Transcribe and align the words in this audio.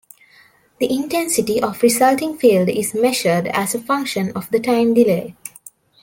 The 0.79 0.89
intensity 0.91 1.61
of 1.61 1.83
resulting 1.83 2.35
field 2.35 2.69
is 2.69 2.95
measured 2.95 3.45
as 3.49 3.75
a 3.75 3.79
function 3.79 4.31
of 4.31 4.49
the 4.49 4.59
time 4.59 4.95
delay. 4.95 5.35